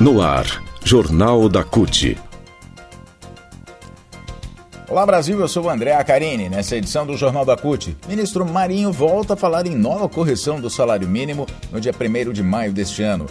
[0.00, 2.16] No ar, Jornal da CUT.
[4.88, 6.48] Olá Brasil, eu sou o André Acarini.
[6.48, 10.70] Nessa edição do Jornal da CUT, ministro Marinho volta a falar em nova correção do
[10.70, 13.26] salário mínimo no dia 1 de maio deste ano.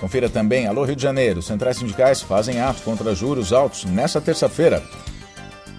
[0.00, 4.80] Confira também, alô Rio de Janeiro, centrais sindicais fazem ato contra juros altos nesta terça-feira.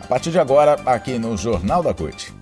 [0.02, 2.34] A partir de agora, aqui no Jornal da CUT.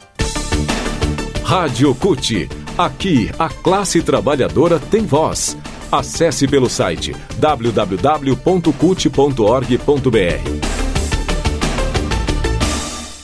[1.43, 2.49] Rádio CUT.
[2.75, 5.55] Aqui, a classe trabalhadora tem voz.
[5.91, 7.81] Acesse pelo site www.cut.org.br.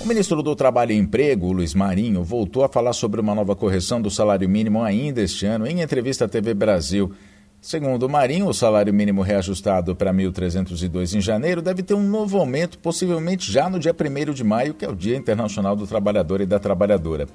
[0.01, 4.01] O ministro do Trabalho e Emprego, Luiz Marinho, voltou a falar sobre uma nova correção
[4.01, 7.13] do salário mínimo ainda este ano em entrevista à TV Brasil.
[7.61, 12.77] Segundo Marinho, o salário mínimo reajustado para 1.302 em janeiro deve ter um novo aumento,
[12.79, 16.45] possivelmente já no dia 1 de maio, que é o Dia Internacional do Trabalhador e
[16.45, 17.29] da Trabalhadora.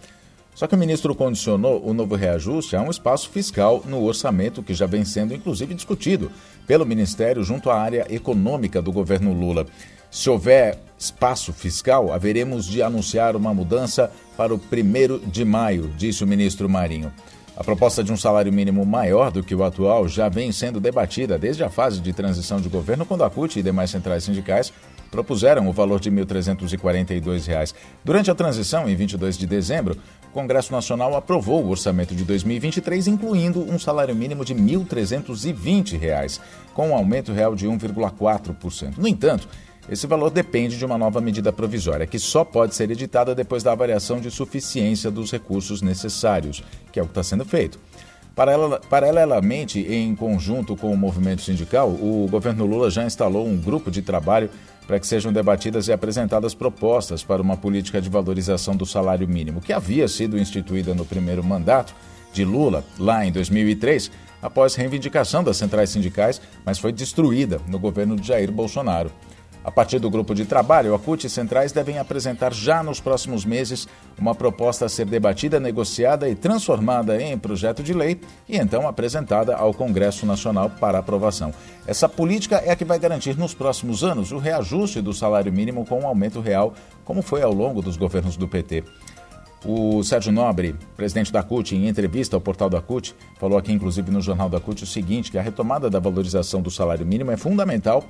[0.55, 4.75] Só que o ministro condicionou o novo reajuste a um espaço fiscal no orçamento que
[4.75, 6.31] já vem sendo inclusive discutido
[6.67, 9.67] pelo Ministério junto à área econômica do governo Lula.
[10.11, 16.23] Se houver espaço fiscal, haveremos de anunciar uma mudança para o primeiro de maio, disse
[16.23, 17.11] o ministro Marinho.
[17.57, 21.39] A proposta de um salário mínimo maior do que o atual já vem sendo debatida
[21.39, 24.73] desde a fase de transição de governo, quando a CUT e demais centrais sindicais
[25.13, 27.75] propuseram o valor de R$ 1.342.
[28.03, 29.97] Durante a transição, em 22 de dezembro,
[30.27, 36.41] o Congresso Nacional aprovou o orçamento de 2023, incluindo um salário mínimo de R$ 1.320,
[36.73, 38.95] com um aumento real de 1,4%.
[38.97, 39.47] No entanto,
[39.89, 43.73] esse valor depende de uma nova medida provisória, que só pode ser editada depois da
[43.73, 47.79] avaliação de suficiência dos recursos necessários, que é o que está sendo feito.
[48.35, 54.01] Paralelamente, em conjunto com o movimento sindical, o governo Lula já instalou um grupo de
[54.01, 54.49] trabalho
[54.87, 59.61] para que sejam debatidas e apresentadas propostas para uma política de valorização do salário mínimo,
[59.61, 61.95] que havia sido instituída no primeiro mandato
[62.33, 64.11] de Lula, lá em 2003,
[64.41, 69.13] após reivindicação das centrais sindicais, mas foi destruída no governo de Jair Bolsonaro.
[69.65, 73.45] A partir do grupo de trabalho, a CUT e centrais devem apresentar já nos próximos
[73.45, 73.87] meses
[74.19, 79.55] uma proposta a ser debatida, negociada e transformada em projeto de lei e então apresentada
[79.55, 81.53] ao Congresso Nacional para aprovação.
[81.87, 85.87] Essa política é a que vai garantir nos próximos anos o reajuste do salário mínimo
[85.87, 88.83] com um aumento real, como foi ao longo dos governos do PT.
[89.65, 94.11] O Sérgio Nobre, presidente da CUT, em entrevista ao portal da CUT, falou aqui, inclusive
[94.11, 97.37] no jornal da CUT, o seguinte: que a retomada da valorização do salário mínimo é
[97.37, 98.05] fundamental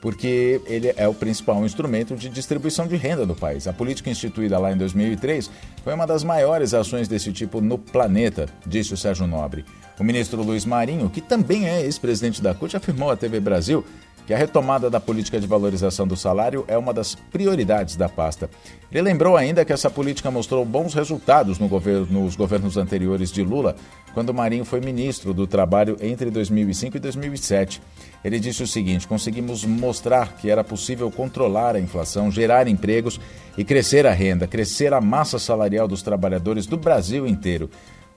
[0.00, 3.66] porque ele é o principal instrumento de distribuição de renda do país.
[3.66, 5.50] A política instituída lá em 2003
[5.82, 9.64] foi uma das maiores ações desse tipo no planeta, disse o Sérgio Nobre.
[9.98, 13.84] O ministro Luiz Marinho, que também é ex-presidente da CUT, afirmou à TV Brasil
[14.28, 18.50] que a retomada da política de valorização do salário é uma das prioridades da pasta.
[18.92, 23.42] Ele lembrou ainda que essa política mostrou bons resultados no governo, nos governos anteriores de
[23.42, 23.74] Lula,
[24.12, 27.80] quando Marinho foi ministro do Trabalho entre 2005 e 2007.
[28.22, 33.18] Ele disse o seguinte: conseguimos mostrar que era possível controlar a inflação, gerar empregos
[33.56, 37.70] e crescer a renda, crescer a massa salarial dos trabalhadores do Brasil inteiro.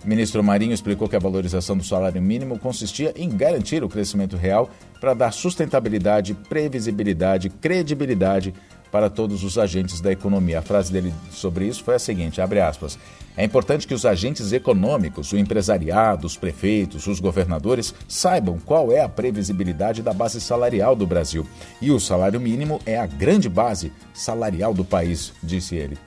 [0.04, 4.36] O ministro Marinho explicou que a valorização do salário mínimo consistia em garantir o crescimento
[4.36, 4.68] real
[5.00, 8.52] para dar sustentabilidade, previsibilidade, credibilidade
[8.92, 10.60] para todos os agentes da economia.
[10.60, 12.98] A frase dele sobre isso foi a seguinte, abre aspas:
[13.38, 19.02] É importante que os agentes econômicos, o empresariado, os prefeitos, os governadores saibam qual é
[19.02, 21.48] a previsibilidade da base salarial do Brasil.
[21.80, 25.98] E o salário mínimo é a grande base salarial do país, disse ele.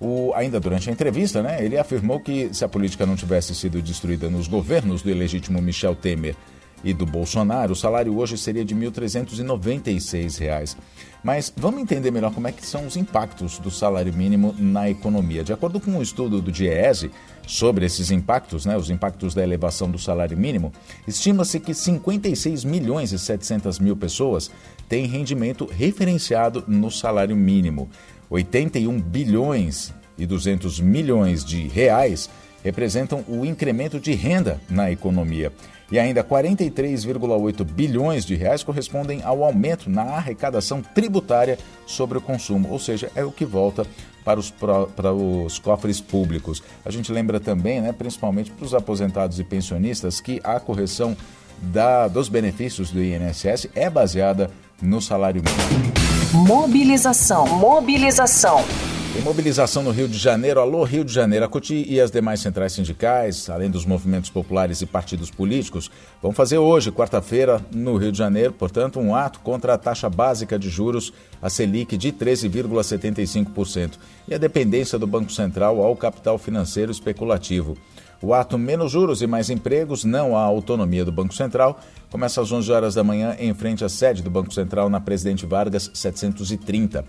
[0.00, 3.82] O, ainda durante a entrevista, né, ele afirmou que se a política não tivesse sido
[3.82, 6.36] destruída nos governos do ilegítimo Michel Temer
[6.84, 10.76] e do Bolsonaro, o salário hoje seria de R$ 1.396.
[11.22, 15.42] Mas vamos entender melhor como é que são os impactos do salário mínimo na economia.
[15.42, 17.10] De acordo com um estudo do DIEESE
[17.44, 20.72] sobre esses impactos, né, os impactos da elevação do salário mínimo,
[21.08, 24.48] estima-se que 56 milhões e 700 mil pessoas
[24.88, 27.90] têm rendimento referenciado no salário mínimo.
[28.30, 32.28] 81 bilhões e 200 milhões de reais
[32.62, 35.52] representam o incremento de renda na economia.
[35.90, 42.68] E ainda 43,8 bilhões de reais correspondem ao aumento na arrecadação tributária sobre o consumo,
[42.70, 43.86] ou seja, é o que volta
[44.22, 46.62] para os, para os cofres públicos.
[46.84, 51.16] A gente lembra também, né, principalmente para os aposentados e pensionistas, que a correção
[51.62, 54.50] da, dos benefícios do INSS é baseada
[54.82, 55.97] no salário mínimo.
[56.32, 57.46] Mobilização.
[57.46, 58.62] Mobilização.
[59.24, 60.60] Mobilização no Rio de Janeiro.
[60.60, 61.46] Alô, Rio de Janeiro.
[61.46, 65.90] A CUTI e as demais centrais sindicais, além dos movimentos populares e partidos políticos,
[66.20, 70.58] vão fazer hoje, quarta-feira, no Rio de Janeiro, portanto, um ato contra a taxa básica
[70.58, 73.92] de juros, a Selic, de 13,75%
[74.28, 77.74] e a dependência do Banco Central ao capital financeiro especulativo.
[78.20, 81.80] O ato Menos Juros e Mais Empregos, não há autonomia do Banco Central,
[82.10, 85.46] começa às 11 horas da manhã em frente à sede do Banco Central na Presidente
[85.46, 87.04] Vargas 730.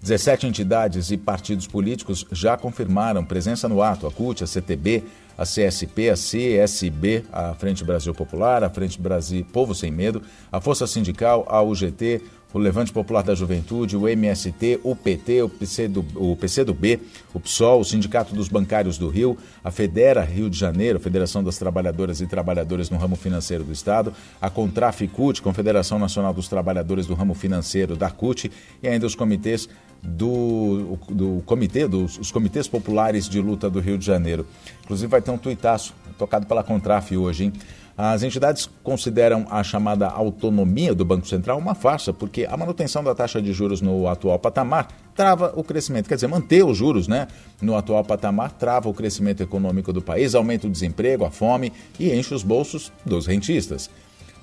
[0.00, 4.06] 17 entidades e partidos políticos já confirmaram presença no ato.
[4.06, 5.04] A CUT, a CTB,
[5.36, 10.60] a CSP, a CSB, a Frente Brasil Popular, a Frente Brasil Povo Sem Medo, a
[10.60, 12.22] Força Sindical, a UGT,
[12.56, 16.98] o Levante Popular da Juventude, o MST, o PT, o, PC do, o PCdoB,
[17.34, 21.58] o PSOL, o Sindicato dos Bancários do Rio, a Federa Rio de Janeiro, Federação das
[21.58, 24.10] Trabalhadoras e Trabalhadores no Ramo Financeiro do Estado,
[24.40, 28.50] a Contraficute, Confederação Nacional dos Trabalhadores do Ramo Financeiro da CUT
[28.82, 29.68] e ainda os comitês
[30.02, 34.46] do, do comitê, dos os comitês populares de luta do Rio de Janeiro.
[34.82, 37.52] Inclusive vai ter um tuitaço tocado pela Contraf hoje, hein?
[37.98, 43.14] As entidades consideram a chamada autonomia do Banco Central uma farsa, porque a manutenção da
[43.14, 46.06] taxa de juros no atual patamar trava o crescimento.
[46.06, 47.26] Quer dizer, manter os juros né,
[47.60, 52.12] no atual patamar trava o crescimento econômico do país, aumenta o desemprego, a fome e
[52.12, 53.88] enche os bolsos dos rentistas.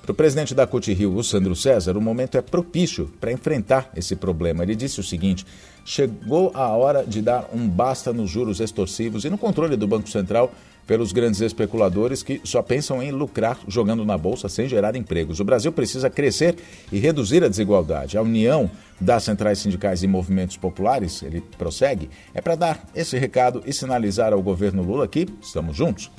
[0.04, 3.90] Para o presidente da CUT Rio, o Sandro César, o momento é propício para enfrentar
[3.96, 4.62] esse problema.
[4.62, 5.46] Ele disse o seguinte:
[5.82, 10.06] chegou a hora de dar um basta nos juros extorsivos e no controle do Banco
[10.10, 10.52] Central
[10.86, 15.40] pelos grandes especuladores que só pensam em lucrar jogando na bolsa sem gerar empregos.
[15.40, 16.54] O Brasil precisa crescer
[16.92, 18.18] e reduzir a desigualdade.
[18.18, 23.62] A união das centrais sindicais e movimentos populares, ele prossegue, é para dar esse recado
[23.64, 26.10] e sinalizar ao governo Lula que estamos juntos.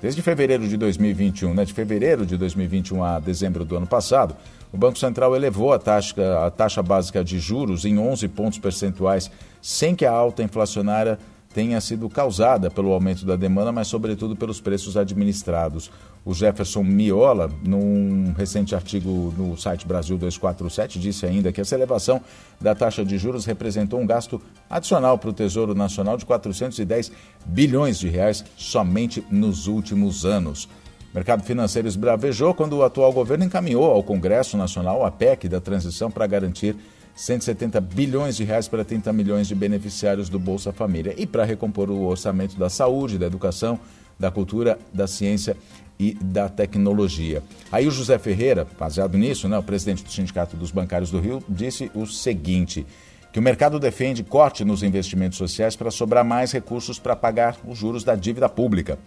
[0.00, 4.36] Desde fevereiro de 2021, né, de fevereiro de 2021 a dezembro do ano passado,
[4.70, 6.14] o Banco Central elevou a taxa,
[6.44, 9.30] a taxa básica de juros em 11 pontos percentuais,
[9.62, 11.18] sem que a alta inflacionária
[11.56, 15.90] tenha sido causada pelo aumento da demanda, mas sobretudo pelos preços administrados.
[16.22, 22.20] O Jefferson Miola, num recente artigo no site Brasil 247, disse ainda que essa elevação
[22.60, 24.38] da taxa de juros representou um gasto
[24.68, 27.10] adicional para o Tesouro Nacional de 410
[27.46, 30.68] bilhões de reais somente nos últimos anos.
[31.10, 35.58] O mercado financeiro esbravejou quando o atual governo encaminhou ao Congresso Nacional a PEC da
[35.58, 36.76] transição para garantir
[37.16, 41.90] 170 bilhões de reais para 30 milhões de beneficiários do Bolsa Família e para recompor
[41.90, 43.80] o orçamento da saúde, da educação,
[44.18, 45.56] da cultura, da ciência
[45.98, 47.42] e da tecnologia.
[47.72, 51.42] Aí o José Ferreira, baseado nisso, né, o presidente do Sindicato dos Bancários do Rio,
[51.48, 52.86] disse o seguinte:
[53.32, 57.78] que o mercado defende corte nos investimentos sociais para sobrar mais recursos para pagar os
[57.78, 58.98] juros da dívida pública.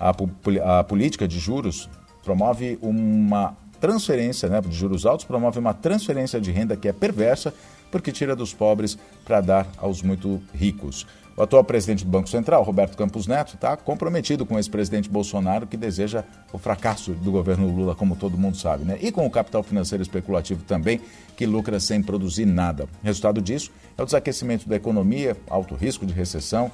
[0.00, 0.10] A,
[0.80, 1.88] a política de juros
[2.24, 7.52] promove uma transferência né, de juros altos, promove uma transferência de renda que é perversa,
[7.90, 11.04] porque tira dos pobres para dar aos muito ricos.
[11.36, 15.66] O atual presidente do Banco Central, Roberto Campos Neto, está comprometido com o ex-presidente Bolsonaro,
[15.66, 18.98] que deseja o fracasso do governo Lula, como todo mundo sabe, né?
[19.00, 21.00] E com o capital financeiro especulativo também,
[21.36, 22.86] que lucra sem produzir nada.
[23.02, 26.70] Resultado disso é o desaquecimento da economia, alto risco de recessão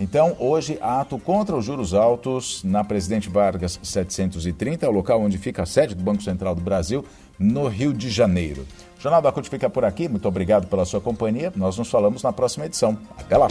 [0.00, 5.38] então, hoje, ato contra os juros altos na Presidente Vargas 730, é o local onde
[5.38, 7.04] fica a sede do Banco Central do Brasil,
[7.38, 8.66] no Rio de Janeiro.
[8.98, 10.08] O Jornal da CUT fica por aqui.
[10.08, 11.52] Muito obrigado pela sua companhia.
[11.54, 12.98] Nós nos falamos na próxima edição.
[13.16, 13.48] Até lá!